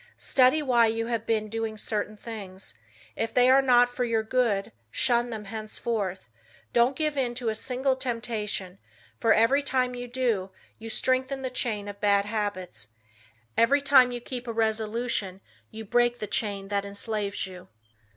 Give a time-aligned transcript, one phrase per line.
[0.17, 2.73] Study why you have been doing certain things.
[3.15, 6.27] If they are not for your good, shun them henceforth.
[6.73, 8.79] Don't give in to a single temptation
[9.19, 12.87] for every time you do, you strengthen the chain of bad habits.
[13.55, 17.67] Every time you keep a resolution you break the chain that enslaves you.